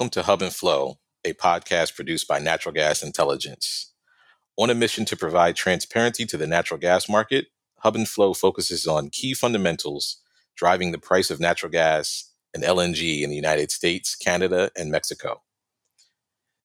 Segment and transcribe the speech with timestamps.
[0.00, 3.92] Welcome to Hub and Flow, a podcast produced by Natural Gas Intelligence.
[4.56, 7.48] On a mission to provide transparency to the natural gas market,
[7.80, 10.16] Hub and Flow focuses on key fundamentals
[10.56, 15.42] driving the price of natural gas and LNG in the United States, Canada, and Mexico.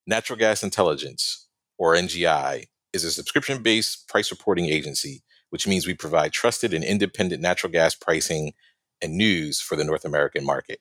[0.08, 5.94] Natural Gas Intelligence, or NGI, is a subscription based price reporting agency, which means we
[5.94, 8.54] provide trusted and independent natural gas pricing
[9.02, 10.80] and news for the North American market.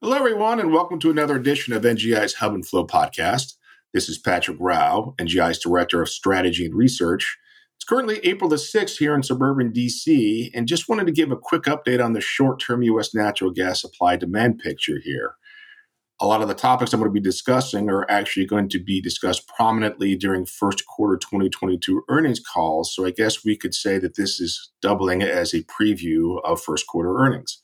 [0.00, 3.54] Hello, everyone, and welcome to another edition of NGI's Hub and Flow podcast.
[3.92, 7.36] This is Patrick Rau, NGI's Director of Strategy and Research.
[7.74, 11.36] It's currently April the 6th here in suburban DC, and just wanted to give a
[11.36, 13.12] quick update on the short term U.S.
[13.12, 15.34] natural gas supply demand picture here.
[16.20, 19.00] A lot of the topics I'm going to be discussing are actually going to be
[19.00, 24.14] discussed prominently during first quarter 2022 earnings calls, so I guess we could say that
[24.14, 27.60] this is doubling as a preview of first quarter earnings.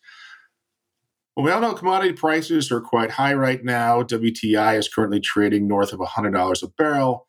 [1.36, 4.02] Well, we all know commodity prices are quite high right now.
[4.02, 7.26] WTI is currently trading north of $100 a barrel.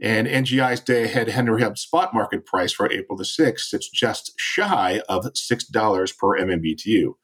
[0.00, 4.32] And NGI's day ahead Henry Hub spot market price for April the 6th sits just
[4.36, 7.14] shy of $6 per MMBTU.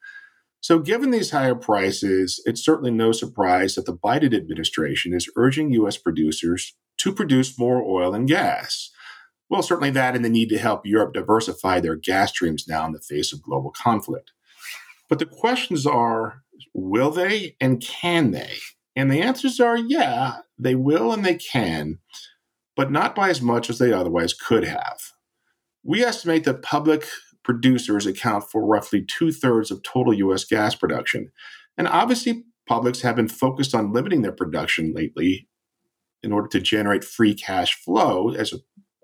[0.61, 5.71] So, given these higher prices, it's certainly no surprise that the Biden administration is urging
[5.73, 5.97] U.S.
[5.97, 8.89] producers to produce more oil and gas.
[9.47, 12.93] Well, certainly that and the need to help Europe diversify their gas streams now in
[12.93, 14.31] the face of global conflict.
[15.09, 16.41] But the questions are
[16.73, 18.55] will they and can they?
[18.95, 21.99] And the answers are yeah, they will and they can,
[22.75, 24.99] but not by as much as they otherwise could have.
[25.83, 27.05] We estimate that public
[27.43, 31.31] producers account for roughly two thirds of total US gas production.
[31.77, 35.47] And obviously, publics have been focused on limiting their production lately
[36.23, 38.53] in order to generate free cash flow as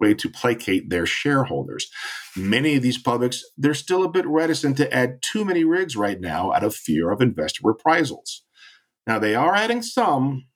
[0.02, 1.90] way to placate their shareholders.
[2.36, 6.20] Many of these publics, they're still a bit reticent to add too many rigs right
[6.20, 8.44] now out of fear of investor reprisals.
[9.08, 10.48] Now, they are adding some,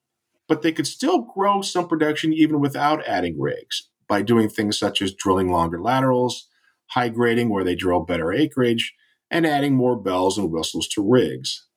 [0.48, 5.02] but they could still grow some production even without adding rigs by doing things such
[5.02, 6.48] as drilling longer laterals,
[6.88, 8.94] high grading where they drill better acreage,
[9.32, 11.68] and adding more bells and whistles to rigs.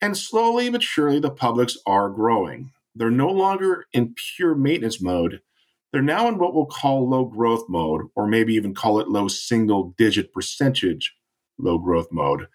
[0.00, 2.72] And slowly but surely, the publics are growing.
[2.94, 5.40] They're no longer in pure maintenance mode
[5.94, 9.28] they're now in what we'll call low growth mode, or maybe even call it low
[9.28, 11.14] single digit percentage
[11.56, 12.48] low growth mode,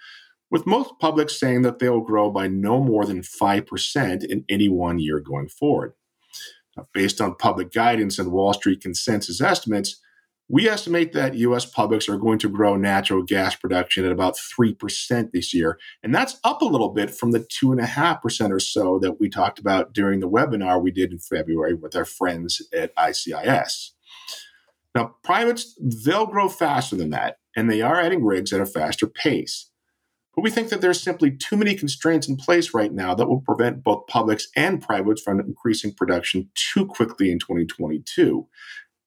[0.52, 5.00] with most publics saying that they'll grow by no more than 5% in any one
[5.00, 5.94] year going forward.
[6.76, 10.02] Now, based on public guidance and Wall Street consensus estimates,
[10.50, 15.32] we estimate that US publics are going to grow natural gas production at about 3%
[15.32, 15.78] this year.
[16.02, 19.94] And that's up a little bit from the 2.5% or so that we talked about
[19.94, 23.92] during the webinar we did in February with our friends at ICIS.
[24.96, 29.06] Now, privates, they'll grow faster than that, and they are adding rigs at a faster
[29.06, 29.70] pace.
[30.36, 33.42] But we think that there's simply too many constraints in place right now that will
[33.42, 38.48] prevent both publics and privates from increasing production too quickly in 2022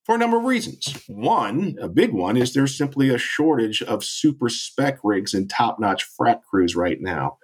[0.04, 1.04] for a number of reasons.
[1.06, 5.78] One, a big one, is there's simply a shortage of super spec rigs and top
[5.78, 7.38] notch frac crews right now.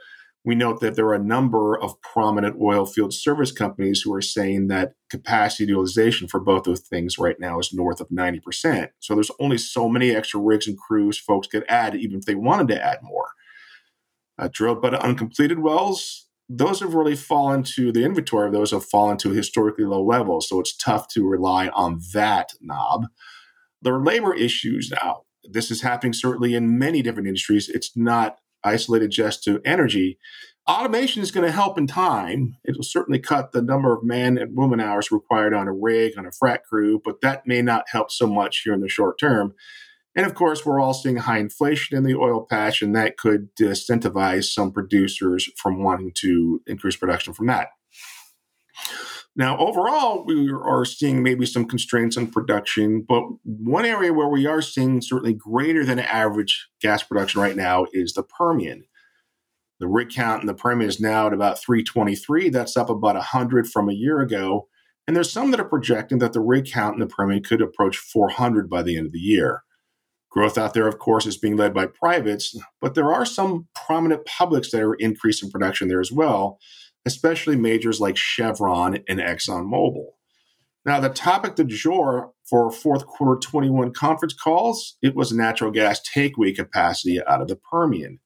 [0.45, 4.23] We note that there are a number of prominent oil field service companies who are
[4.23, 8.89] saying that capacity utilization for both those things right now is north of 90%.
[9.01, 12.35] So there's only so many extra rigs and crews folks could add, even if they
[12.35, 13.29] wanted to add more.
[14.39, 18.85] Uh, drilled but uncompleted wells those have really fallen to the inventory of those have
[18.85, 20.49] fallen to historically low levels.
[20.49, 23.07] So it's tough to rely on that knob.
[23.83, 25.23] There are labor issues now.
[25.45, 27.69] This is happening certainly in many different industries.
[27.69, 30.19] It's not isolated just to energy.
[30.69, 32.57] Automation is going to help in time.
[32.65, 36.19] It will certainly cut the number of man and woman hours required on a rig,
[36.19, 39.19] on a frac crew, but that may not help so much here in the short
[39.19, 39.55] term.
[40.19, 43.55] And of course, we're all seeing high inflation in the oil patch, and that could
[43.55, 47.69] disincentivize some producers from wanting to increase production from that.
[49.37, 54.45] Now, overall, we are seeing maybe some constraints on production, but one area where we
[54.45, 58.87] are seeing certainly greater than average gas production right now is the Permian.
[59.79, 62.49] The rig count in the Permian is now at about 323.
[62.49, 64.67] That's up about 100 from a year ago.
[65.07, 67.99] And there's some that are projecting that the rig count in the Permian could approach
[67.99, 69.63] 400 by the end of the year.
[70.31, 74.27] Growth out there, of course, is being led by privates, but there are some prominent
[74.27, 76.59] publics that are increasing production there as well,
[77.07, 80.05] especially majors like Chevron and ExxonMobil.
[80.85, 86.01] Now, the topic du jour for fourth quarter 21 conference calls, it was natural gas
[86.15, 88.21] takeaway capacity out of the Permian.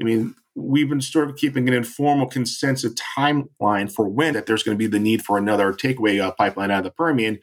[0.00, 4.62] I mean, we've been sort of keeping an informal consensus timeline for when that there's
[4.62, 7.38] going to be the need for another takeaway uh, pipeline out of the Permian.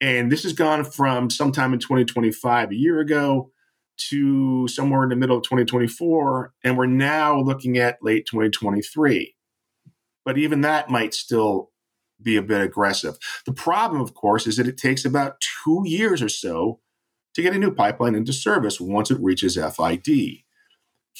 [0.00, 3.50] And this has gone from sometime in 2025, a year ago,
[4.08, 6.54] to somewhere in the middle of 2024.
[6.64, 9.34] And we're now looking at late 2023.
[10.24, 11.70] but even that might still
[12.22, 13.16] be a bit aggressive.
[13.46, 16.80] The problem, of course, is that it takes about two years or so
[17.34, 20.42] to get a new pipeline into service once it reaches FID.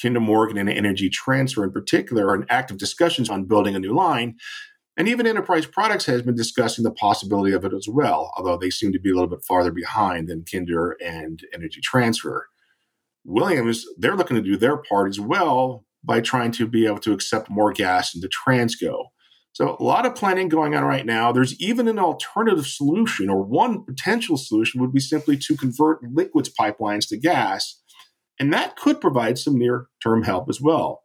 [0.01, 3.93] Kinder Morgan and Energy Transfer, in particular, are in active discussions on building a new
[3.93, 4.35] line.
[4.97, 8.69] And even Enterprise Products has been discussing the possibility of it as well, although they
[8.69, 12.47] seem to be a little bit farther behind than Kinder and Energy Transfer.
[13.23, 17.13] Williams, they're looking to do their part as well by trying to be able to
[17.13, 19.05] accept more gas into Transco.
[19.53, 21.31] So, a lot of planning going on right now.
[21.31, 26.51] There's even an alternative solution, or one potential solution would be simply to convert liquids
[26.57, 27.81] pipelines to gas
[28.41, 31.00] and that could provide some near term help as well.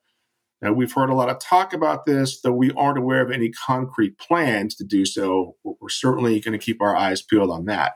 [0.66, 3.50] Now, we've heard a lot of talk about this, though we aren't aware of any
[3.50, 5.54] concrete plans to do so.
[5.62, 7.92] We're certainly going to keep our eyes peeled on that.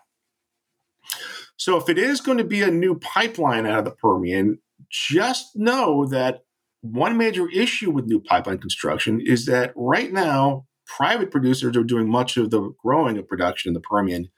[1.56, 5.56] So, if it is going to be a new pipeline out of the Permian, just
[5.56, 6.44] know that
[6.81, 12.08] one major issue with new pipeline construction is that right now, private producers are doing
[12.08, 14.28] much of the growing of production in the Permian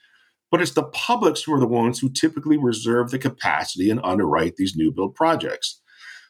[0.50, 4.56] but it's the publics who are the ones who typically reserve the capacity and underwrite
[4.56, 5.80] these new build projects.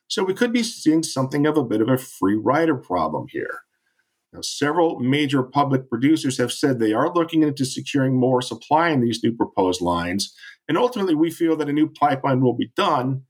[0.09, 3.61] So we could be seeing something of a bit of a free rider problem here.
[4.33, 9.01] Now, several major public producers have said they are looking into securing more supply in
[9.01, 10.35] these new proposed lines,
[10.69, 13.23] and ultimately we feel that a new pipeline will be done.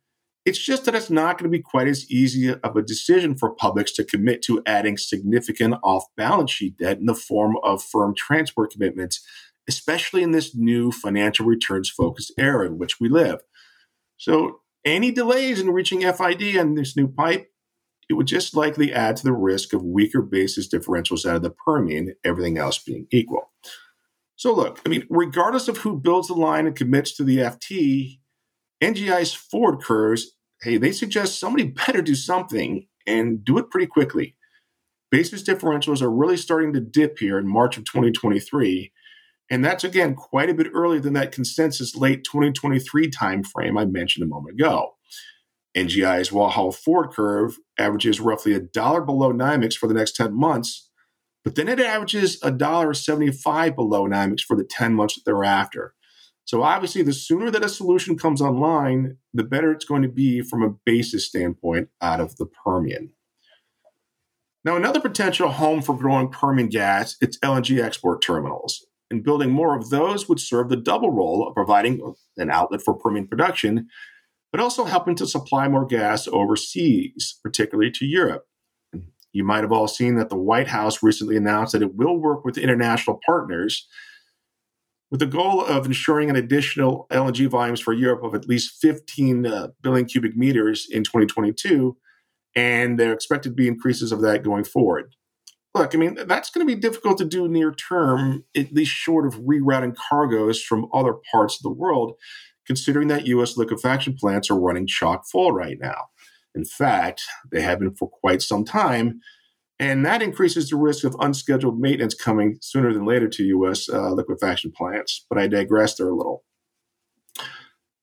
[0.44, 3.54] It's just that it's not going to be quite as easy of a decision for
[3.54, 8.14] publics to commit to adding significant off balance sheet debt in the form of firm
[8.16, 9.24] transport commitments
[9.68, 13.40] especially in this new financial returns focused era in which we live.
[14.16, 17.48] So, any delays in reaching FID on this new pipe,
[18.08, 21.50] it would just likely add to the risk of weaker basis differentials out of the
[21.50, 23.50] Permian, everything else being equal.
[24.36, 28.18] So, look, I mean, regardless of who builds the line and commits to the FT,
[28.82, 30.32] NGI's forward curves,
[30.62, 34.36] hey, they suggest somebody better do something and do it pretty quickly.
[35.10, 38.92] Basis differentials are really starting to dip here in March of 2023
[39.52, 44.24] and that's again quite a bit earlier than that consensus late 2023 timeframe I mentioned
[44.24, 44.94] a moment ago.
[45.76, 50.90] NGI's Waha forward curve averages roughly a dollar below NYMEX for the next 10 months,
[51.44, 55.92] but then it averages a dollar 75 below NYMEX for the 10 months thereafter.
[56.46, 60.40] So obviously, the sooner that a solution comes online, the better it's going to be
[60.40, 63.12] from a basis standpoint out of the Permian.
[64.64, 69.76] Now, another potential home for growing Permian gas, it's LNG export terminals and building more
[69.76, 73.88] of those would serve the double role of providing an outlet for Permian production,
[74.50, 78.46] but also helping to supply more gas overseas, particularly to Europe.
[79.32, 82.44] You might have all seen that the White House recently announced that it will work
[82.44, 83.86] with international partners
[85.10, 89.46] with the goal of ensuring an additional LNG volumes for Europe of at least 15
[89.46, 91.96] uh, billion cubic meters in 2022.
[92.54, 95.14] And there are expected to be increases of that going forward
[95.74, 99.26] look, I mean, that's going to be difficult to do near term, at least short
[99.26, 102.14] of rerouting cargoes from other parts of the world,
[102.66, 103.56] considering that U.S.
[103.56, 106.08] liquefaction plants are running chock full right now.
[106.54, 109.20] In fact, they have been for quite some time.
[109.78, 113.88] And that increases the risk of unscheduled maintenance coming sooner than later to U.S.
[113.88, 115.26] Uh, liquefaction plants.
[115.28, 116.44] But I digress there a little.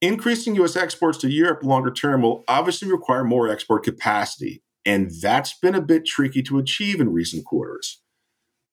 [0.01, 0.75] Increasing U.S.
[0.75, 4.63] exports to Europe longer term will obviously require more export capacity.
[4.85, 8.01] And that's been a bit tricky to achieve in recent quarters.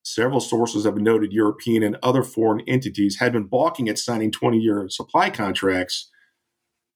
[0.03, 4.57] Several sources have noted European and other foreign entities had been balking at signing 20
[4.57, 6.09] year supply contracts.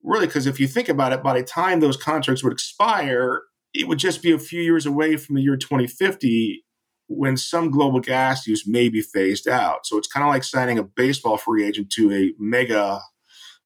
[0.01, 3.41] Really, because if you think about it, by the time those contracts would expire,
[3.73, 6.63] it would just be a few years away from the year 2050
[7.07, 9.85] when some global gas use may be phased out.
[9.85, 13.01] So it's kind of like signing a baseball free agent to a mega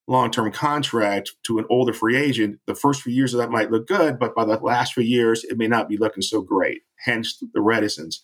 [0.07, 3.71] long term contract to an older free agent, the first few years of that might
[3.71, 6.83] look good, but by the last few years, it may not be looking so great.
[6.97, 8.21] Hence the reticence.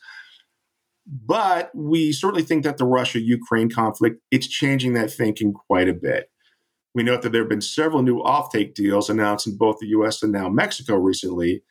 [1.07, 5.93] But we certainly think that the Russia Ukraine conflict, it's changing that thinking quite a
[5.93, 6.29] bit.
[6.93, 10.21] We note that there have been several new offtake deals announced in both the US
[10.21, 11.63] and now Mexico recently,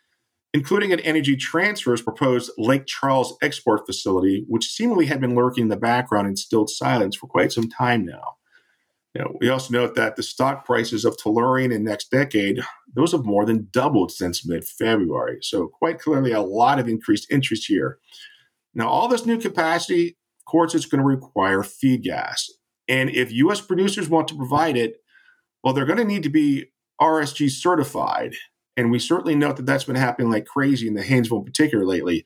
[0.52, 5.68] including an Energy Transfer's proposed Lake Charles export facility, which seemingly had been lurking in
[5.68, 8.36] the background in stilled silence for quite some time now.
[9.14, 12.62] You know, we also note that the stock prices of Tellurian in NextDecade;
[12.94, 15.38] those have more than doubled since mid-February.
[15.42, 17.98] So quite clearly a lot of increased interest here.
[18.74, 22.48] Now, all this new capacity, of course, it's going to require feed gas.
[22.86, 23.60] And if U.S.
[23.60, 24.96] producers want to provide it,
[25.62, 26.66] well, they're going to need to be
[27.00, 28.34] RSG certified.
[28.76, 31.84] And we certainly note that that's been happening like crazy in the Haynesville in particular
[31.84, 32.24] lately.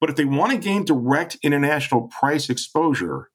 [0.00, 3.30] But if they want to gain direct international price exposure,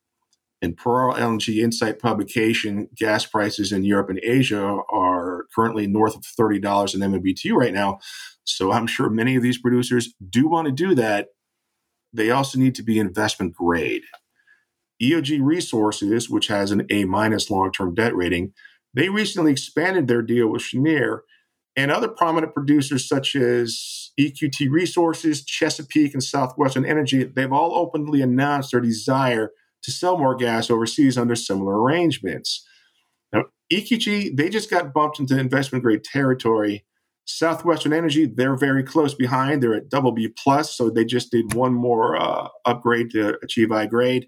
[0.78, 6.24] per our LNG Insight publication, gas prices in Europe and Asia are currently north of
[6.24, 8.00] $30 an MMBTU right now.
[8.44, 11.28] So I'm sure many of these producers do want to do that.
[12.14, 14.04] they also need to be investment grade.
[15.02, 18.54] EOG Resources, which has an A minus long term debt rating,
[18.94, 21.20] they recently expanded their deal with Cheniere
[21.76, 27.24] and other prominent producers such as EQT Resources, Chesapeake, and Southwestern Energy.
[27.24, 29.52] They've all openly announced their desire
[29.84, 32.66] to sell more gas overseas under similar arrangements.
[33.32, 36.86] Now, EQT, they just got bumped into investment grade territory.
[37.26, 39.62] Southwestern Energy, they're very close behind.
[39.62, 43.72] They're at double B plus, so they just did one more uh, upgrade to achieve
[43.72, 44.28] I grade.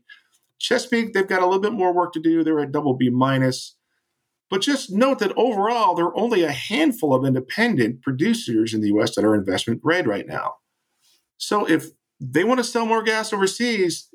[0.59, 2.43] Chesapeake, they've got a little bit more work to do.
[2.43, 3.77] They're at double B minus.
[4.49, 8.89] But just note that overall, there are only a handful of independent producers in the
[8.97, 10.55] US that are investment grade right now.
[11.37, 11.85] So if
[12.19, 14.09] they want to sell more gas overseas,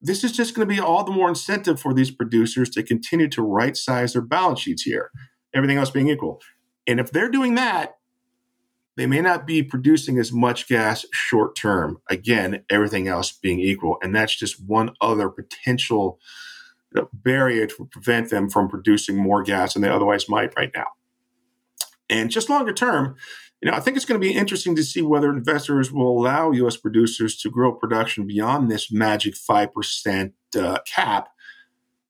[0.00, 3.28] this is just going to be all the more incentive for these producers to continue
[3.28, 5.10] to right size their balance sheets here,
[5.54, 6.40] everything else being equal.
[6.86, 7.96] And if they're doing that,
[8.96, 11.98] they may not be producing as much gas short term.
[12.08, 13.96] Again, everything else being equal.
[14.02, 16.18] And that's just one other potential
[17.12, 20.88] barrier to prevent them from producing more gas than they otherwise might right now.
[22.08, 23.14] And just longer term,
[23.60, 26.50] you know, I think it's going to be interesting to see whether investors will allow
[26.50, 26.76] U.S.
[26.76, 31.28] producers to grow production beyond this magic five percent uh, cap,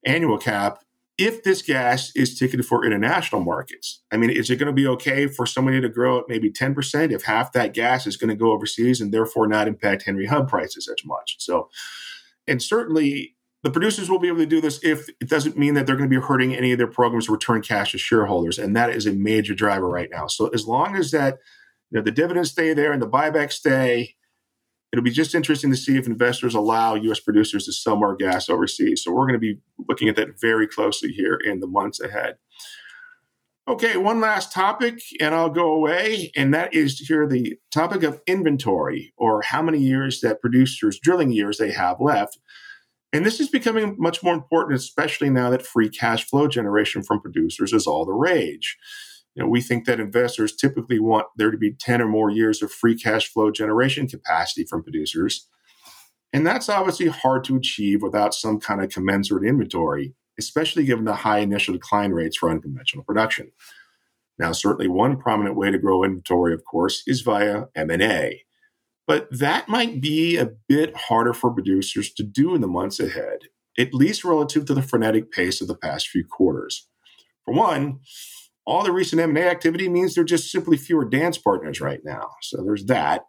[0.06, 0.84] annual cap,
[1.18, 4.02] if this gas is ticketed for international markets.
[4.12, 6.72] I mean, is it going to be okay for somebody to grow at maybe ten
[6.72, 10.26] percent if half that gas is going to go overseas and therefore not impact Henry
[10.26, 11.36] Hub prices as much?
[11.40, 11.68] So,
[12.46, 15.86] and certainly the producers will be able to do this if it doesn't mean that
[15.86, 18.58] they're going to be hurting any of their programs to return cash to shareholders.
[18.58, 20.26] And that is a major driver right now.
[20.26, 21.38] So as long as that,
[21.90, 24.14] you know, the dividends stay there and the buybacks stay,
[24.92, 27.20] it'll be just interesting to see if investors allow U.S.
[27.20, 29.04] producers to sell more gas overseas.
[29.04, 32.36] So we're going to be looking at that very closely here in the months ahead.
[33.68, 38.20] Okay, one last topic, and I'll go away, and that is here the topic of
[38.26, 42.38] inventory, or how many years that producers, drilling years, they have left.
[43.12, 47.20] And this is becoming much more important, especially now that free cash flow generation from
[47.20, 48.76] producers is all the rage.
[49.34, 52.62] You know, we think that investors typically want there to be 10 or more years
[52.62, 55.48] of free cash flow generation capacity from producers.
[56.32, 61.14] And that's obviously hard to achieve without some kind of commensurate inventory, especially given the
[61.14, 63.50] high initial decline rates for unconventional production.
[64.38, 68.44] Now, certainly one prominent way to grow inventory, of course, is via M&A.
[69.06, 73.48] But that might be a bit harder for producers to do in the months ahead,
[73.78, 76.88] at least relative to the frenetic pace of the past few quarters.
[77.44, 78.00] For one,
[78.66, 82.30] all the recent M&A activity means there are just simply fewer dance partners right now.
[82.42, 83.24] So there's that.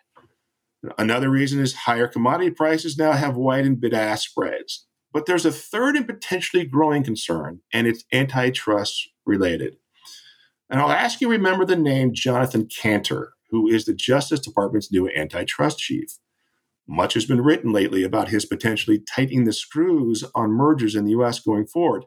[0.98, 4.88] Another reason is higher commodity prices now have widened bid ask spreads.
[5.14, 9.78] But there's a third and potentially growing concern, and it's antitrust related.
[10.70, 15.10] And I'll ask you remember the name Jonathan Kanter, who is the Justice Department's new
[15.10, 16.18] antitrust chief.
[16.88, 21.12] Much has been written lately about his potentially tightening the screws on mergers in the
[21.12, 22.06] US going forward.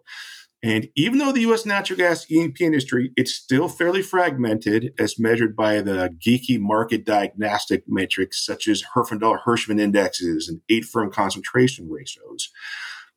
[0.62, 5.54] And even though the US natural gas E&P industry, it's still fairly fragmented as measured
[5.54, 11.90] by the geeky market diagnostic metrics such as Herfindahl Hirschman indexes and eight firm concentration
[11.90, 12.50] ratios.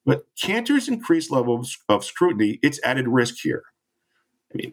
[0.06, 3.64] But Kanter's increased level of scrutiny, it's added risk here.
[4.54, 4.72] I mean,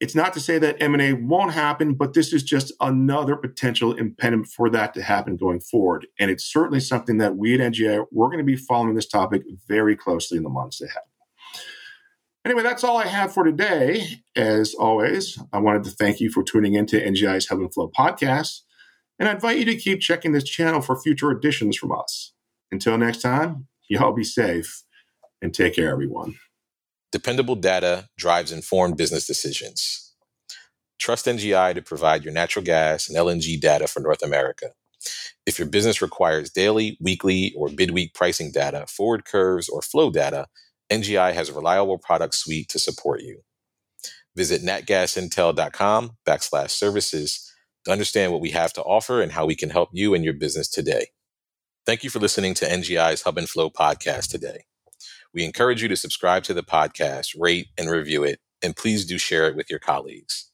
[0.00, 4.48] it's not to say that M&A won't happen, but this is just another potential impediment
[4.48, 6.06] for that to happen going forward.
[6.18, 9.42] And it's certainly something that we at NGI, we're going to be following this topic
[9.68, 11.02] very closely in the months ahead.
[12.44, 14.20] Anyway, that's all I have for today.
[14.36, 18.60] As always, I wanted to thank you for tuning into NGI's Hub and Flow podcast,
[19.18, 22.34] and I invite you to keep checking this channel for future editions from us.
[22.70, 24.82] Until next time, y'all be safe
[25.40, 26.34] and take care, everyone.
[27.14, 30.16] Dependable data drives informed business decisions.
[30.98, 34.70] Trust NGI to provide your natural gas and LNG data for North America.
[35.46, 40.48] If your business requires daily, weekly, or bid-week pricing data, forward curves, or flow data,
[40.90, 43.42] NGI has a reliable product suite to support you.
[44.34, 47.48] Visit natgasintel.com backslash services
[47.84, 50.34] to understand what we have to offer and how we can help you and your
[50.34, 51.06] business today.
[51.86, 54.64] Thank you for listening to NGI's Hub and Flow podcast today.
[55.34, 59.18] We encourage you to subscribe to the podcast, rate and review it, and please do
[59.18, 60.50] share it with your colleagues.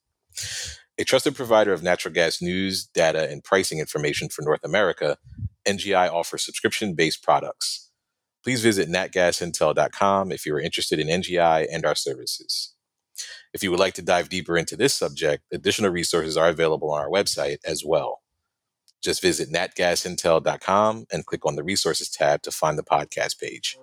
[0.99, 5.19] A trusted provider of natural gas news, data, and pricing information for North America,
[5.67, 7.91] NGI offers subscription based products.
[8.43, 12.75] Please visit natgasintel.com if you are interested in NGI and our services.
[13.53, 17.01] If you would like to dive deeper into this subject, additional resources are available on
[17.01, 18.23] our website as well.
[19.03, 23.79] Just visit natgasintel.com and click on the resources tab to find the podcast page.